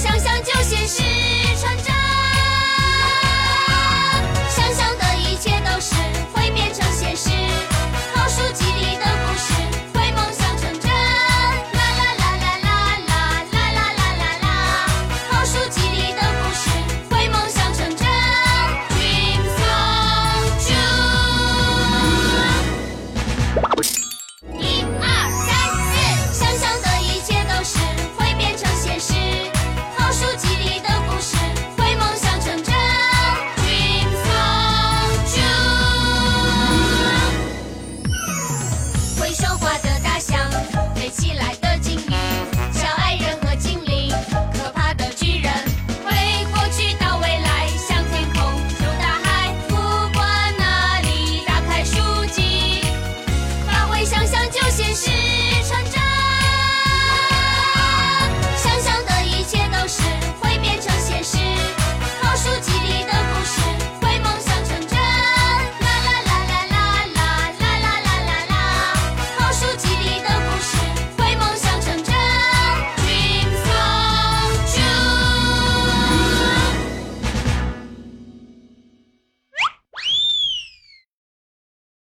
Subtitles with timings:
[0.00, 1.09] 想想就现实
[39.30, 40.50] 会说话的大象
[40.96, 42.79] 飞起来的鲸鱼。